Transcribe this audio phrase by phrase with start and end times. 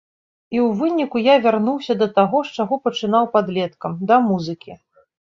[0.55, 4.73] І ў выніку я вярнуўся да таго, з чаго пачынаў падлеткам, да музыкі.